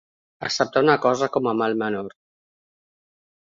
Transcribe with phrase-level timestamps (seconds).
[0.47, 2.09] Acceptar una cosa com a mal menor.